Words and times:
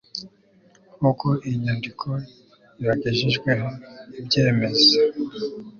nk'uko 0.97 1.27
iyi 1.45 1.55
nyandiko 1.63 2.07
ibagejejweho 2.81 3.67
ibyemeza 4.19 4.93